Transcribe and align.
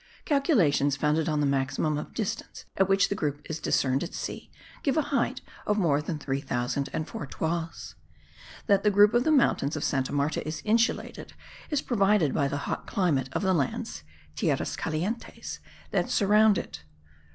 Calculations 0.25 0.95
founded 0.95 1.29
on 1.29 1.41
the 1.41 1.45
maximum 1.45 1.95
of 1.99 2.15
distance 2.15 2.65
at 2.75 2.89
which 2.89 3.09
the 3.09 3.13
group 3.13 3.39
is 3.47 3.59
discerned 3.59 4.01
at 4.03 4.15
sea, 4.15 4.49
give 4.81 4.97
a 4.97 5.03
height 5.13 5.41
of 5.67 5.77
more 5.77 6.01
than 6.01 6.17
3004 6.17 7.27
toises. 7.27 7.93
That 8.65 8.81
the 8.81 8.89
group 8.89 9.13
of 9.13 9.23
the 9.25 9.31
mountains 9.31 9.75
of 9.75 9.83
Santa 9.83 10.11
Marta 10.11 10.43
is 10.47 10.63
insulated 10.65 11.33
is 11.69 11.83
proved 11.83 12.33
by 12.33 12.47
the 12.47 12.57
hot 12.65 12.87
climate 12.87 13.29
of 13.33 13.43
the 13.43 13.53
lands 13.53 14.01
(tierras 14.35 14.75
calientes) 14.75 15.59
that 15.91 16.09
surround 16.09 16.57
it. 16.57 16.81